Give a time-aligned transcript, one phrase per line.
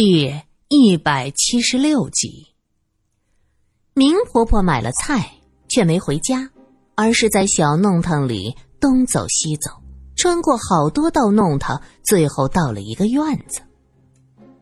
[0.00, 0.32] 第
[0.68, 2.46] 一百七十六集，
[3.94, 5.28] 明婆婆买了菜，
[5.68, 6.48] 却没回家，
[6.94, 9.72] 而是在小弄堂里东走西走，
[10.14, 13.60] 穿过好多道弄堂，最后到了一个院子。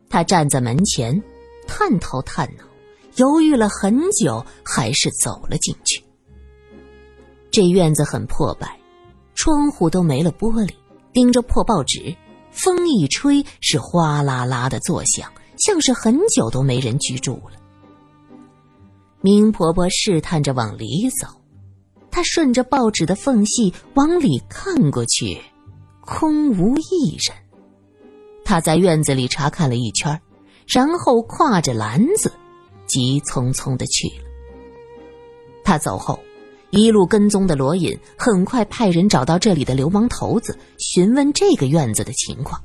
[0.08, 1.22] 她站在门前，
[1.68, 2.64] 探头探脑，
[3.16, 6.02] 犹豫了很久，还是走了进去。
[7.50, 8.80] 这院子很破败，
[9.34, 10.72] 窗户都没了玻璃，
[11.12, 12.16] 钉着破报纸。
[12.56, 17.60] 风一吹，是哗啦啦的作响，像是很久都没人居住了。
[19.20, 21.28] 明婆婆试探着往里走，
[22.10, 25.38] 她顺着报纸的缝隙往里看过去，
[26.00, 27.36] 空无一人。
[28.42, 30.18] 她在院子里查看了一圈，
[30.66, 32.32] 然后挎着篮子，
[32.86, 34.24] 急匆匆的去了。
[35.62, 36.18] 她走后。
[36.70, 42.60] 一路跟踪的罗隐很快派人找到这里的流氓头子，询问这个院子的情况。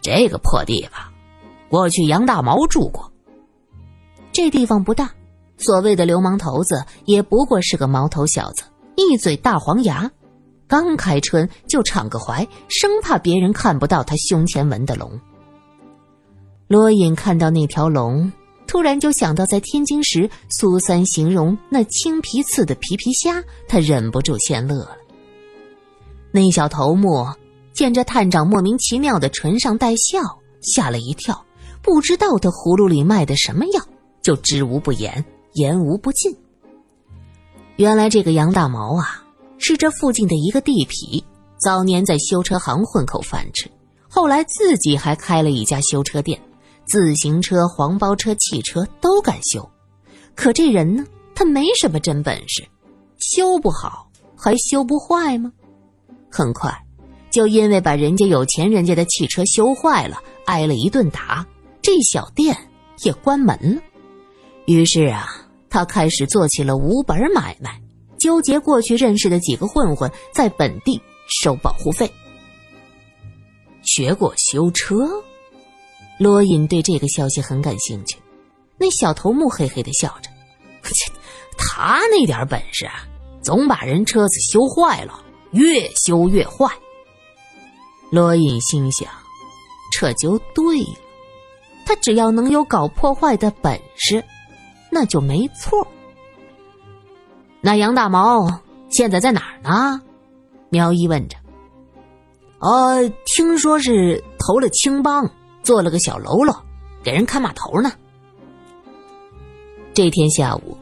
[0.00, 1.12] 这个破地方，
[1.68, 3.12] 过去杨大毛住过。
[4.32, 5.10] 这地方不大，
[5.56, 8.64] 所谓的流氓头子也不过是个毛头小子，
[8.96, 10.10] 一嘴大黄牙，
[10.66, 15.20] 刚开春就敞个怀，生怕别人看不到他胸前纹的龙。
[16.66, 18.32] 罗隐看到那条龙。
[18.68, 24.96] 突然就想到在天津时苏三形容那青皮刺的皮皮虾，他忍不住先乐了。
[26.30, 27.26] 那小头目
[27.72, 30.20] 见这探长莫名其妙的唇上带笑，
[30.60, 31.46] 吓了一跳，
[31.80, 33.82] 不知道他葫芦里卖的什么药，
[34.20, 35.24] 就知无不言，
[35.54, 36.36] 言无不尽。
[37.76, 39.24] 原来这个杨大毛啊，
[39.56, 41.24] 是这附近的一个地痞，
[41.58, 43.70] 早年在修车行混口饭吃，
[44.10, 46.38] 后来自己还开了一家修车店。
[46.88, 49.68] 自行车、黄包车、汽车都敢修，
[50.34, 52.66] 可这人呢，他没什么真本事，
[53.18, 55.52] 修不好还修不坏吗？
[56.30, 56.74] 很快，
[57.30, 61.46] 就因为把人家有钱人家的汽车修坏了，挨了一顿打，
[61.82, 62.56] 这小店
[63.02, 63.82] 也关门了。
[64.64, 65.26] 于是啊，
[65.68, 67.82] 他开始做起了无本买卖，
[68.18, 70.98] 纠结过去认识的几个混混，在本地
[71.42, 72.10] 收保护费。
[73.82, 75.22] 学过修车。
[76.18, 78.18] 罗隐对这个消息很感兴趣，
[78.76, 80.28] 那小头目嘿嘿的笑着
[80.92, 81.12] ：“切，
[81.56, 83.06] 他那点本事啊，
[83.40, 86.66] 总把人车子修坏了，越修越坏。”
[88.10, 89.08] 罗隐心想
[89.96, 90.98] ：“这就对了，
[91.86, 94.24] 他只要能有搞破坏的本事，
[94.90, 95.86] 那就没错。”
[97.60, 100.00] 那杨大毛现在在哪儿呢？
[100.70, 101.36] 苗一问着。
[102.58, 105.30] “呃，听说是投了青帮。”
[105.68, 106.64] 做了个小喽啰，
[107.04, 107.92] 给人看码头呢。
[109.92, 110.78] 这天下午，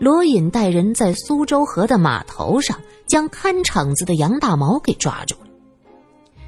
[0.00, 5.46] 罗隐带人在苏州河的码头上将看场子的杨大毛给抓住了。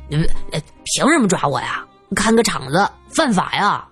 [0.09, 1.87] 凭什么抓我呀？
[2.17, 3.87] 看个场子犯法呀！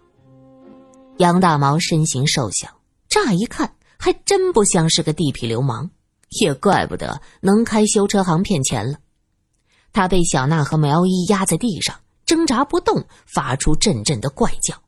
[1.18, 2.66] 杨大毛身形瘦小，
[3.08, 5.88] 乍一看还真不像是个地痞流氓，
[6.40, 8.98] 也怪不得能开修车行骗钱了。
[9.92, 11.94] 他被小娜和苗一压在地上。
[12.26, 14.82] 挣扎不动，发出阵阵的怪叫。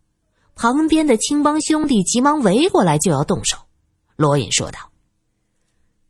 [0.54, 3.58] 旁边的青帮兄弟急忙围过来，就要动手。
[4.16, 4.78] 罗隐说道：“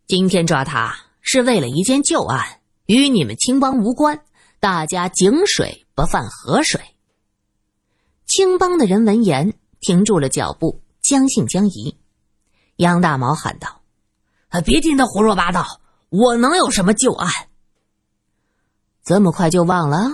[0.06, 4.22] 今天抓他是为了一件旧案，与你们青帮无关。
[4.60, 6.81] 大家井水不犯河水。”
[8.26, 11.97] 青帮的人闻言停住了脚步，将信将疑。
[12.76, 13.82] 杨大毛喊道
[14.50, 15.64] ：“啊，别听他胡说八道！
[16.08, 17.28] 我能有什么旧案？
[19.04, 20.08] 这么快就忘了？”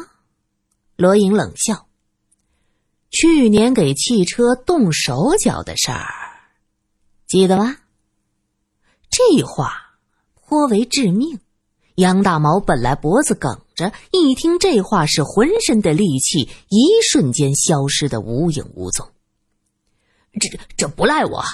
[0.97, 1.87] 罗隐冷笑
[3.11, 6.07] ：“去年给汽车动手脚的事儿，
[7.27, 7.77] 记得吗？”
[9.11, 9.97] 这话
[10.35, 11.41] 颇为致命。
[11.97, 19.07] 杨大毛本来脖子梗着，一听这话，是浑身的力气一瞬间消失的无影无踪。
[20.41, 21.45] 这这不赖我，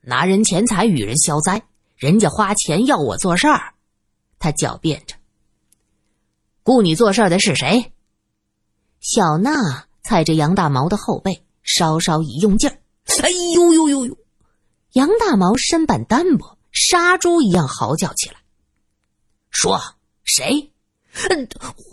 [0.00, 1.62] 拿人钱财与人消灾，
[1.94, 3.74] 人家花钱要我做事儿，
[4.38, 5.14] 他狡辩着。
[6.62, 7.92] 雇你做事的是谁？
[9.02, 12.78] 小娜踩着杨大毛的后背，稍稍一用劲儿，
[13.20, 14.16] 哎呦呦呦呦！
[14.92, 18.36] 杨大毛身板单薄，杀猪一样嚎叫起来。
[19.50, 19.80] 说
[20.22, 20.70] 谁？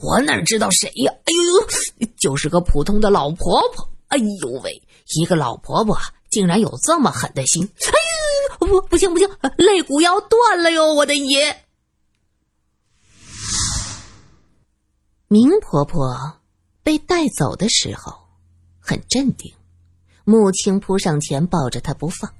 [0.03, 1.11] 我哪知道谁呀？
[1.25, 3.89] 哎呦呦，就是个普通的老婆婆。
[4.09, 4.83] 哎呦喂，
[5.15, 5.97] 一个老婆婆
[6.29, 7.67] 竟然有这么狠的心！
[7.87, 7.91] 哎
[8.61, 10.93] 呦，不，不行不行，肋骨要断了哟！
[10.93, 11.65] 我的爷！
[15.27, 16.38] 明婆婆。
[16.89, 18.11] 被带走的时候，
[18.79, 19.53] 很镇定。
[20.25, 22.33] 穆青扑上前抱着她不放。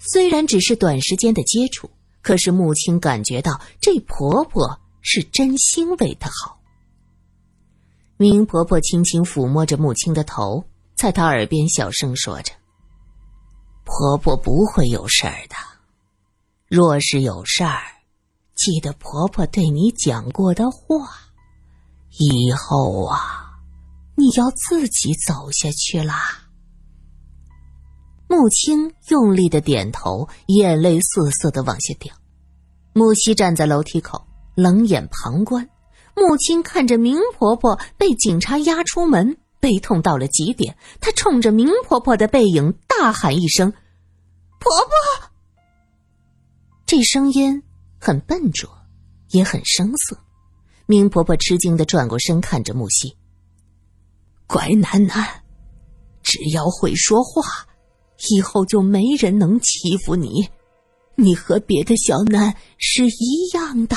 [0.00, 1.88] 虽然只是短时间的接触，
[2.22, 6.60] 可是穆青感觉到这婆婆是真心为她好。
[8.16, 10.64] 明婆婆轻轻抚摸着穆青的头，
[10.96, 12.52] 在她耳边小声说着
[13.86, 15.54] ：“婆婆不会有事儿的。
[16.66, 17.80] 若是有事儿，
[18.56, 21.28] 记得婆婆对你讲过的话。
[22.18, 23.41] 以后啊，
[24.16, 26.48] 你要自己走下去啦。”
[28.28, 32.14] 穆青用力的点头，眼泪涩涩的往下掉。
[32.94, 35.68] 木西站在楼梯口，冷眼旁观。
[36.14, 40.76] 穆青看着明婆婆被警察押出门，悲痛到了极点。
[41.00, 43.70] 她冲着明婆婆的背影大喊一声
[44.60, 45.30] ：“婆婆！”
[46.84, 47.62] 这声音
[47.98, 48.68] 很笨拙，
[49.30, 50.18] 也很生涩。
[50.86, 53.16] 明婆婆吃惊的转过身，看着木西
[54.46, 55.26] ：“乖囡囡，
[56.22, 57.42] 只要会说话，
[58.30, 60.48] 以后就没人能欺负你。
[61.14, 63.96] 你和别的小囡是一样的。”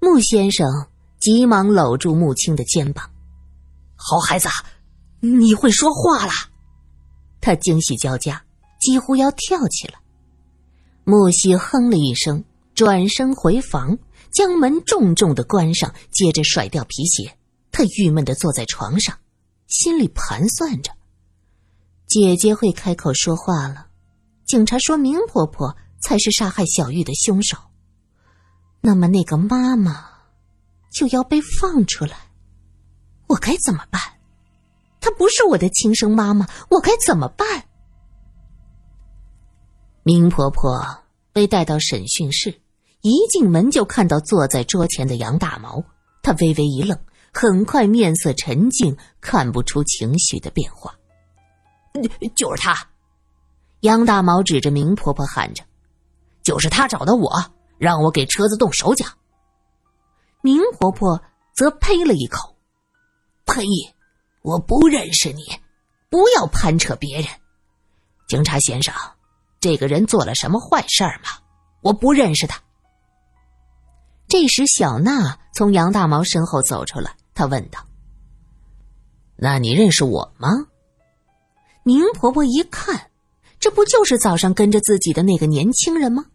[0.00, 0.66] 穆先生
[1.20, 3.10] 急忙搂住穆青的肩膀
[3.94, 4.48] ：“好孩子，
[5.20, 6.32] 你会说话了。”
[7.40, 8.44] 他惊喜交加，
[8.80, 9.94] 几乎要跳起来。
[11.04, 12.44] 木西哼了一声，
[12.74, 13.98] 转身回房，
[14.32, 17.36] 将门重重的关上，接着甩掉皮鞋。
[17.72, 19.18] 他郁闷的坐在床上，
[19.66, 20.92] 心里盘算着：
[22.06, 23.88] 姐姐会开口说话了。
[24.44, 27.56] 警察说明婆婆才是杀害小玉的凶手。
[28.82, 30.04] 那么那个妈妈
[30.90, 32.16] 就要被放出来，
[33.28, 34.00] 我该怎么办？
[35.00, 37.64] 她不是我的亲生妈妈，我该怎么办？
[40.02, 42.60] 明婆婆被带到审讯室，
[43.00, 45.82] 一进门就看到坐在桌前的杨大毛，
[46.22, 46.98] 她微微一愣，
[47.32, 50.94] 很快面色沉静，看不出情绪的变化。
[52.36, 52.88] 就是他，
[53.80, 55.64] 杨大毛指着明婆婆喊着
[56.42, 57.44] ：“就是他找的我。”
[57.78, 59.04] 让我给车子动手脚。
[60.40, 61.20] 明婆婆
[61.52, 62.56] 则呸了一口
[63.44, 63.64] ：“呸！
[64.42, 65.42] 我不认识你，
[66.08, 67.26] 不要攀扯别人。
[68.28, 68.94] 警察先生，
[69.58, 71.30] 这个人做了什么坏事儿吗？
[71.80, 72.62] 我不认识他。”
[74.28, 77.86] 这时，小娜从杨大毛身后走出来，她问道
[79.36, 80.48] ：“那你认识我吗？”
[81.84, 83.10] 宁婆婆一看，
[83.58, 86.26] 这不就是早上跟着自己的那个年轻人吗？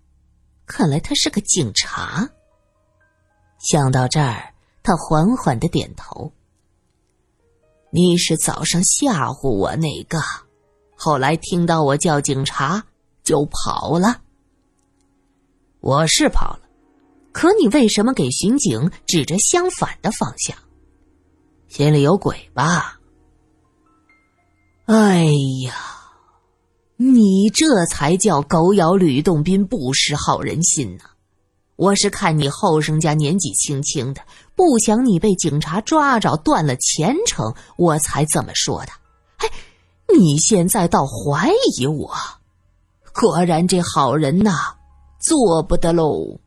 [0.65, 2.29] 看来他是个警察。
[3.57, 4.53] 想到这儿，
[4.83, 6.33] 他缓缓的点头。
[7.89, 10.19] 你是早上吓唬我那个，
[10.97, 12.83] 后来听到我叫警察
[13.23, 14.21] 就跑了。
[15.79, 16.69] 我是跑了，
[17.31, 20.57] 可你为什么给巡警指着相反的方向？
[21.77, 23.00] 心里有鬼吧？
[24.88, 25.25] 哎
[25.63, 25.75] 呀！
[26.95, 31.03] 你这才叫狗咬吕洞宾，不识好人心呢！
[31.75, 34.24] 我是看你后生家年纪轻轻的，
[34.56, 38.91] 不想你被警察抓着断了前程，我才这么说的。
[39.38, 39.47] 哎，
[40.18, 42.12] 你现在倒怀疑我，
[43.13, 44.73] 果然这好人呐，
[45.19, 46.39] 做不得喽。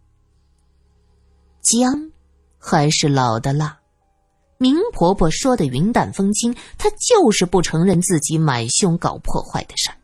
[1.62, 2.11] 姜
[2.59, 3.79] 还是老的辣，
[4.62, 9.97] 明婆婆说的云淡风轻，她就是不承认自己买凶搞破坏的事儿。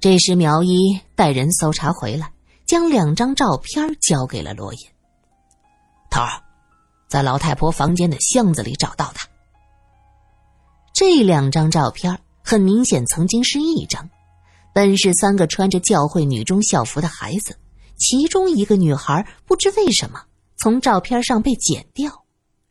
[0.00, 2.32] 这时，苗一带人搜查回来，
[2.64, 4.80] 将两张照片交给了罗隐。
[6.10, 6.42] 头儿，
[7.08, 9.20] 在老太婆房间的箱子里找到的。
[10.94, 14.08] 这两张照片很明显曾经是一张，
[14.72, 17.54] 本是三个穿着教会女中校服的孩子，
[17.98, 20.22] 其中一个女孩不知为什么
[20.56, 22.24] 从照片上被剪掉，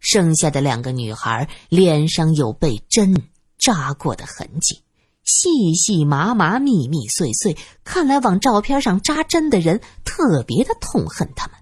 [0.06, 3.24] 剩下的两个女孩脸上有被针
[3.58, 4.84] 扎过的痕迹。
[5.24, 11.58] 细细麻麻、密密碎碎，看来往照片上扎针的人特别的痛恨他们。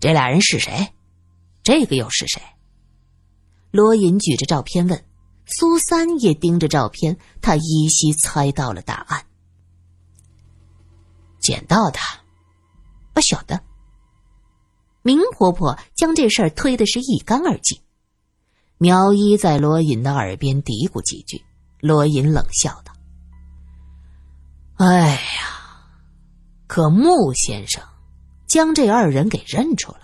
[0.00, 0.88] 这俩人是谁？
[1.62, 2.42] 这个又是谁？
[3.70, 5.04] 罗隐举着照片问，
[5.46, 9.24] 苏三也盯着照片，他依稀猜到了答案。
[11.38, 11.98] 捡到的，
[13.14, 13.62] 不晓得。
[15.10, 17.76] 林婆婆将这事儿推的是一干二净。
[18.78, 21.42] 苗一在罗隐的耳边嘀咕几句。
[21.80, 22.92] 罗隐冷笑道
[24.78, 25.82] ：“哎呀，
[26.68, 27.82] 可穆先生
[28.46, 30.00] 将这二人给认出来，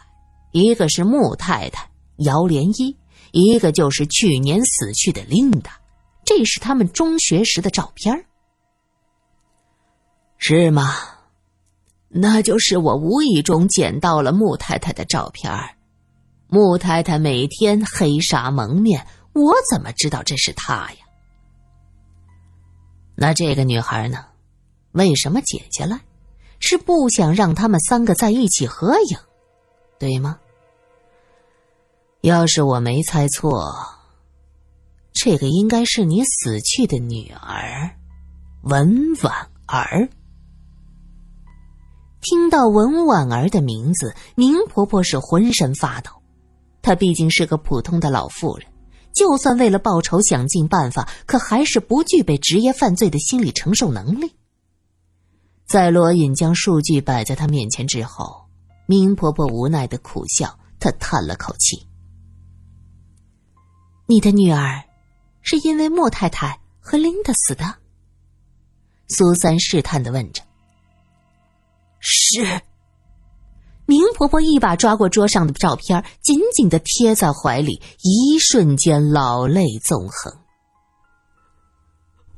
[0.51, 2.97] 一个是穆太太姚莲衣，
[3.31, 5.79] 一个就是去年死去的琳达，
[6.25, 8.27] 这是他们中学时的照片
[10.39, 10.97] 是吗？
[12.19, 15.71] 那就是我无意中捡到了穆太太的照片儿
[16.49, 20.99] 穆太太每天黑纱蒙面，我怎么知道这是她呀？”
[23.17, 24.25] 那这个女孩呢？
[24.93, 26.01] 为什么剪下来？
[26.59, 29.19] 是不想让他们三个在一起合影，
[29.99, 30.39] 对吗？
[32.23, 33.75] 要是我没猜错，
[35.13, 37.91] 这个应该是你死去的女儿，
[38.63, 39.35] 文婉
[39.67, 40.09] 儿。
[42.29, 46.11] 听到文婉儿的名字，宁婆婆是浑身发抖。
[46.83, 48.67] 她毕竟是个普通的老妇人，
[49.15, 54.35] 就算为了报仇想尽办法，可还是不具备职业犯罪的心理承受能力。
[55.67, 58.45] 在罗隐将数据摆在她面前之后，
[58.87, 61.87] 明婆婆无奈的苦笑，她叹了口气
[64.07, 64.83] ：“你的女儿，
[65.43, 67.77] 是因为莫太太和琳达死的？”
[69.07, 70.43] 苏三试探的问着。
[72.29, 72.61] 是，
[73.87, 80.37] 明婆婆一把抓过桌上的照片，紧紧的贴在怀里，一瞬间老泪纵横。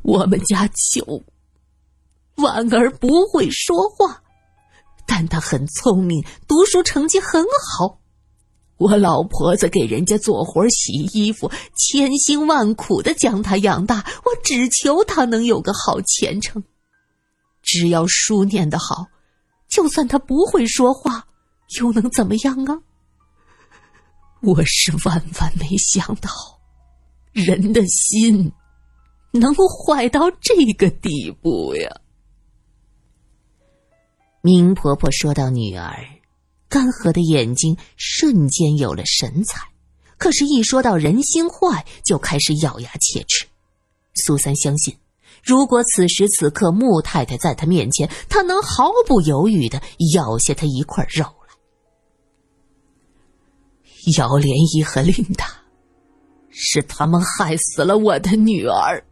[0.02, 1.25] 我们家九
[2.37, 4.23] 婉儿不会说话，
[5.07, 7.99] 但她很聪明，读书成绩很好。
[8.76, 16.62] 我老婆子给人家做活、洗衣服，千辛万苦的将她养大，我只求她能有个好前程，
[17.62, 19.07] 只要书念得好。
[19.68, 21.26] 就算他不会说话，
[21.78, 22.80] 又能怎么样啊？
[24.40, 26.30] 我是万万没想到，
[27.32, 28.52] 人的心
[29.32, 32.00] 能坏到这个地步呀！
[34.40, 36.06] 明婆婆说到女儿，
[36.68, 39.68] 干涸的眼睛瞬间有了神采，
[40.16, 43.46] 可是，一说到人心坏，就开始咬牙切齿。
[44.14, 44.96] 苏三相信。
[45.42, 49.80] 如果此时此刻穆太太在他面前，他能毫不犹豫的
[50.14, 51.54] 咬下他一块肉来。
[54.16, 55.47] 姚莲依和琳达，
[56.50, 59.04] 是他们害死了我的女儿。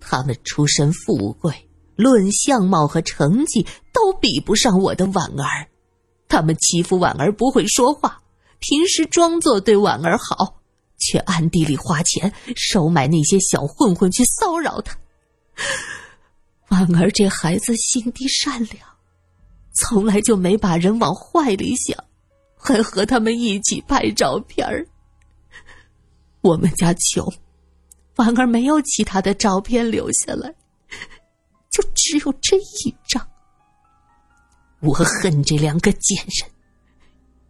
[0.00, 5.68] 他们出身富贵，论相貌和成绩都比不上我的婉儿。
[6.26, 8.22] 他们欺负婉儿不会说话，
[8.60, 10.62] 平时装作对婉儿好，
[10.98, 14.96] 却暗地里花钱收买那些小混混去骚扰她。
[16.70, 18.78] 婉儿这孩子心地善良，
[19.72, 21.96] 从来就没把人往坏里想，
[22.56, 24.86] 还和他们一起拍照片儿。
[26.40, 27.26] 我们家穷，
[28.16, 30.54] 婉儿没有其他的照片留下来，
[31.70, 33.28] 就只有这一张。
[34.80, 36.50] 我恨这两个贱人，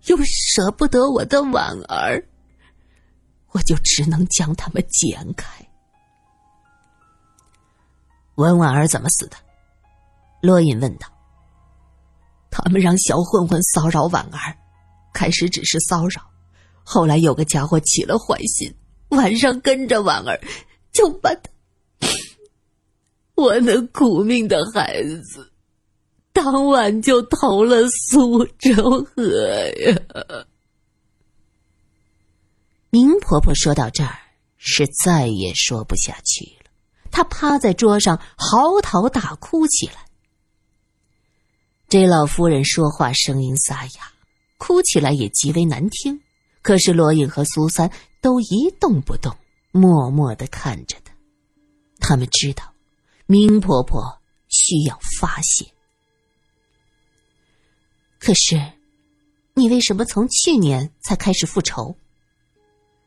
[0.06, 2.26] 又舍不得我的婉儿，
[3.52, 5.69] 我就只能将他们剪开。
[8.36, 9.36] 文婉儿怎么死的？
[10.42, 11.06] 罗隐问道。
[12.50, 14.56] 他们让小混混骚扰婉儿，
[15.14, 16.20] 开始只是骚扰，
[16.82, 18.74] 后来有个家伙起了坏心，
[19.10, 20.40] 晚上跟着婉儿，
[20.92, 21.50] 就把他，
[23.36, 25.52] 我那苦命的孩子，
[26.32, 28.74] 当晚就投了苏州
[29.14, 29.22] 河
[29.84, 30.46] 呀。
[32.90, 34.18] 明婆婆说到这儿，
[34.56, 36.59] 是再也说不下去。
[37.20, 40.06] 他趴在桌上嚎啕大哭起来。
[41.86, 44.12] 这老夫人说话声音沙哑，
[44.56, 46.18] 哭起来也极为难听。
[46.62, 49.36] 可是罗隐和苏三都一动不动，
[49.70, 51.12] 默默的看着他。
[51.98, 52.72] 他们知道，
[53.26, 55.66] 明婆婆需要发泄。
[58.18, 58.58] 可是，
[59.52, 61.94] 你为什么从去年才开始复仇？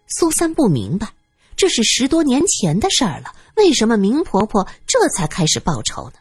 [0.06, 1.12] 苏三不明白。
[1.56, 6.14] 这是十多年前的事儿了，为什么明婆婆这才开始报仇呢？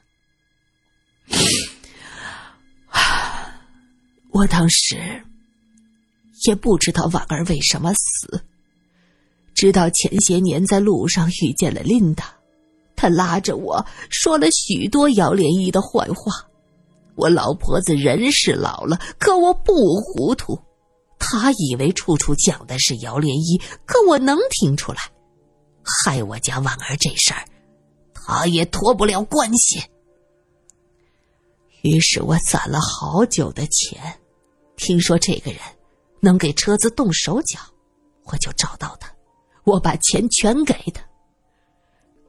[4.31, 5.23] 我当时
[6.47, 8.43] 也不知道婉儿为什么死，
[9.55, 12.33] 直到前些年在路上遇见了琳达，
[12.97, 16.33] 她拉着我说了许多姚莲依的坏话。
[17.15, 20.59] 我老婆子人是老了，可我不糊涂，
[21.19, 24.99] 她以为处处讲的是姚莲依，可我能听出来。
[25.85, 27.45] 害我家婉儿这事儿，
[28.15, 29.83] 他也脱不了关系。
[31.83, 34.21] 于是我攒了好久的钱，
[34.77, 35.61] 听说这个人
[36.21, 37.59] 能给车子动手脚，
[38.25, 39.13] 我就找到他，
[39.65, 41.03] 我把钱全给他。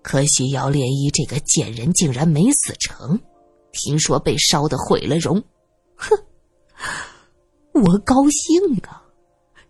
[0.01, 3.19] 可惜姚莲依这个贱人竟然没死成，
[3.72, 5.41] 听说被烧的毁了容。
[5.95, 6.17] 哼，
[7.74, 9.02] 我高兴啊！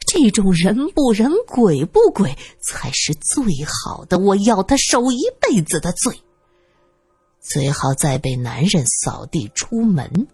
[0.06, 6.22] 这种人不人鬼不鬼才是最好的，我要他受一辈子的罪，
[7.40, 10.28] 最好再被男人扫地出门，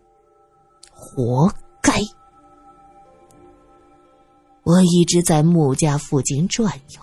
[0.91, 2.01] 活该。
[4.63, 7.01] 我一直在穆家附近转悠，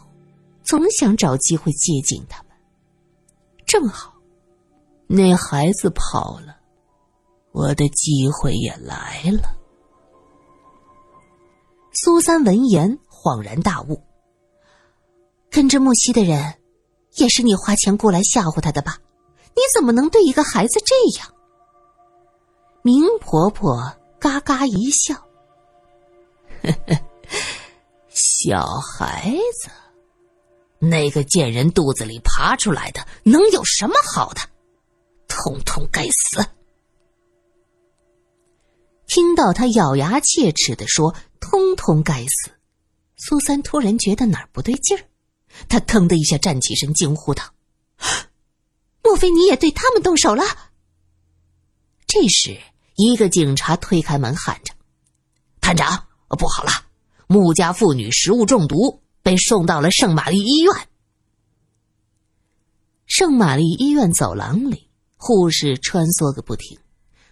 [0.63, 2.53] 总想找机会接近他们。
[3.67, 4.15] 正好，
[5.09, 6.57] 那孩子跑了，
[7.53, 9.57] 我的机会也来了。
[12.07, 14.01] 苏三闻言恍然大悟
[15.51, 16.55] ：“跟着木西的人，
[17.17, 18.99] 也是你花钱雇来吓唬他的吧？
[19.57, 21.35] 你怎么能对一个孩子这样？
[22.83, 25.17] 明婆婆嘎嘎一笑，
[28.09, 29.69] 小孩子，
[30.79, 34.41] 那个贱人肚子里爬出来的，能有什么好的？
[35.27, 36.41] 通通该死！
[39.07, 42.51] 听到他咬牙切齿的说“通通该死”，
[43.17, 45.05] 苏三突然觉得哪儿不对劲儿，
[45.69, 47.45] 他腾的一下站起身，惊呼道
[49.03, 50.45] ：“莫非你也对他们动手了？”
[52.07, 52.61] 这时。
[52.99, 54.73] 一个警察推开门，喊着
[55.61, 56.71] ：“探长，不好了！
[57.27, 60.75] 穆家妇女食物中毒，被送到了圣玛丽医院。”
[63.05, 66.79] 圣玛丽医院走廊里，护士穿梭个不停。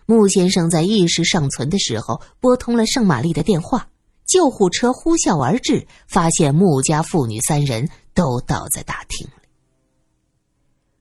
[0.07, 3.89] 穆先生在意识尚存的时候拨通了圣玛丽的电话，
[4.27, 9.49] 救护车呼啸而至，发现穆家父女三人都倒在大厅里。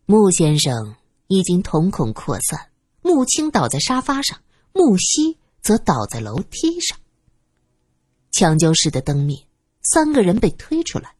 [0.05, 0.95] 穆先生
[1.27, 2.69] 已经瞳孔扩散，
[3.01, 4.39] 穆青倒在沙发上。
[4.75, 6.97] 穆西则倒在楼梯上。
[8.31, 9.37] 抢救室的灯灭，
[9.83, 11.13] 三个人被推出来。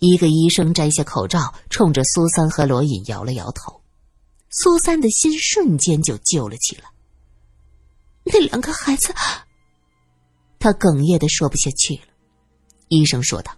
[0.00, 3.80] 一个医生摘下口罩，冲着苏三和罗隐摇了摇头。
[4.50, 6.90] 苏三的心瞬间就揪了起来。
[8.32, 9.14] 那两个孩子，
[10.58, 12.02] 他哽咽的说不下去了。
[12.88, 13.52] 医生说道：“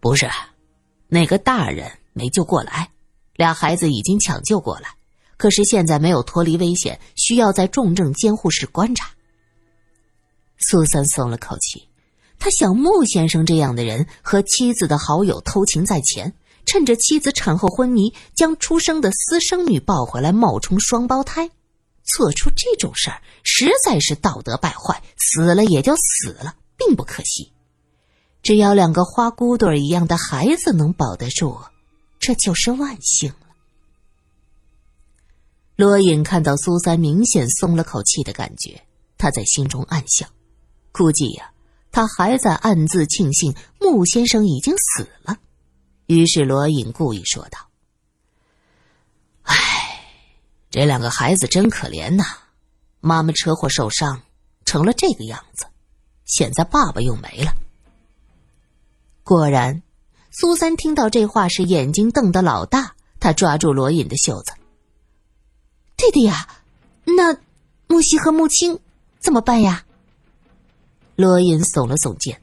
[0.00, 0.28] 不是，
[1.08, 2.90] 那个大人没救过来，
[3.34, 4.90] 俩孩子已经抢救过来。”
[5.38, 9.10] 可是现在没有脱离危险，需要在重症监护室观察。
[10.56, 11.86] 苏三松了口气，
[12.38, 16.32] 他想穆先生这样的人和妻子的好友偷情在前，
[16.64, 21.50] 趁着妻子产后昏迷，将出生的私生女抱回来冒充双胞胎，
[22.06, 27.52] 做出这种事儿实在是道德败坏，死了也就死了，并不可惜。
[28.42, 31.60] 只要两个花骨朵一样的孩子能保得住，
[32.20, 33.36] 这就是万幸了。
[35.74, 38.80] 罗隐看到苏三明显松了口气的感觉，
[39.18, 40.26] 他在心中暗笑，
[40.92, 41.50] 估计呀，
[41.90, 45.36] 他还在暗自庆幸穆先生已经死了。
[46.06, 47.58] 于是罗隐故意说道
[49.42, 49.54] ：“唉，
[50.76, 52.22] 这两个孩子真可怜呐，
[53.00, 54.20] 妈妈车祸受伤，
[54.66, 55.64] 成了这个样子，
[56.26, 57.50] 现在爸爸又没了。”
[59.24, 59.82] 果然，
[60.30, 64.52] 苏三听到这话时眼睛瞪得老大，他抓住罗隐的袖子。
[65.96, 66.46] 弟弟呀，
[67.04, 67.34] 那
[67.86, 68.78] 木西和木青
[69.18, 69.86] 怎么办呀？
[71.14, 72.38] 罗隐耸了耸肩。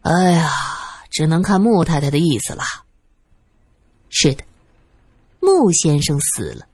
[0.00, 0.50] 哎呀，
[1.10, 2.64] 只能看穆太太的意思了。
[4.08, 4.42] 是的，
[5.40, 6.66] 穆先生死了，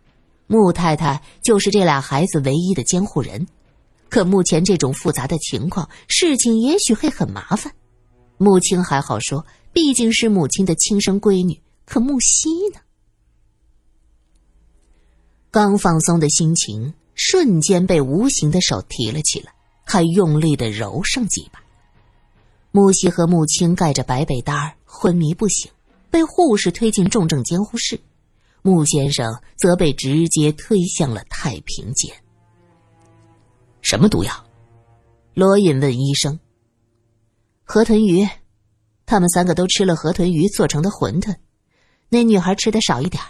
[0.52, 3.46] 穆太太就是这俩孩子唯一的监护人。
[4.10, 7.72] 可目前这种复杂的情况，事情也许会很麻烦。
[8.36, 11.62] 穆青还好说，毕竟是母亲的亲生闺女。
[11.86, 12.80] 可木西呢？
[15.50, 21.62] 刚放松的心情瞬间被无形的手提了起来，还用力的揉上几把。
[22.72, 25.70] 木西和穆青盖着白被单，昏迷不醒，
[26.10, 27.98] 被护士推进重症监护室。
[28.62, 32.14] 穆先生则被直接推向了太平间。
[33.80, 34.32] 什么毒药？
[35.34, 36.38] 罗隐问医生。
[37.64, 38.28] 河豚鱼，
[39.04, 41.36] 他们三个都吃了河豚鱼做成的馄饨，
[42.08, 43.22] 那女孩吃的少一点。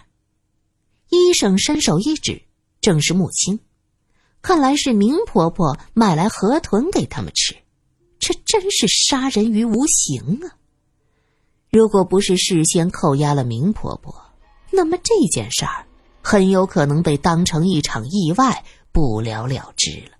[1.10, 2.42] 医生伸手一指，
[2.80, 3.60] 正是穆青，
[4.40, 7.54] 看来是明婆婆买来河豚给他们吃，
[8.18, 10.56] 这真是杀人于无形啊！
[11.70, 14.31] 如果不是事先扣押了明婆婆，
[14.72, 15.86] 那么这件事儿
[16.22, 20.16] 很有可能被当成一场意外，不了了之了。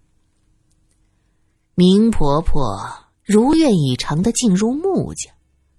[1.74, 2.78] 明婆婆
[3.24, 5.30] 如愿以偿的进入穆家，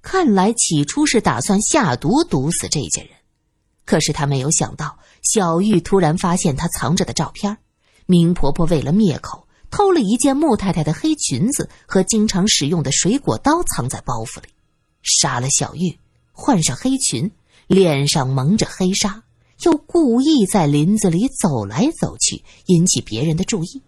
[0.02, 3.12] 看来起初是打算下毒毒死这家人。
[3.86, 7.58] 可是她没有想到，小玉突然发现她藏着的照片。
[8.06, 14.50] 明婆婆为了灭口，偷了一件穆太太的黑裙子和经常使用的水果刀，藏在包袱里，
[15.04, 15.98] 杀了小玉，
[16.32, 17.32] 换上黑裙，
[17.68, 19.24] 脸上蒙着黑纱，
[19.64, 23.82] 又故意在林子里走来走去，引起别人的注意。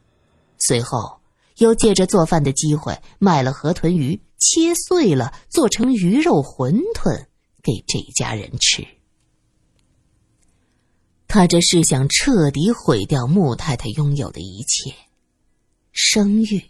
[0.57, 1.19] 随后
[1.57, 7.27] 又借着做饭的机会，买了河豚鱼，切碎了做成鱼肉馄饨
[7.61, 8.85] 给这家人吃。
[11.27, 14.95] 他这是想彻底毁掉穆太太拥有的一切：
[15.91, 16.63] 生育、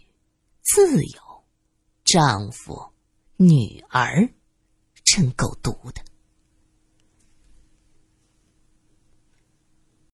[0.62, 1.20] 自由、
[2.04, 2.76] 丈夫、
[3.36, 4.28] 女儿，
[5.04, 6.02] 真够毒的。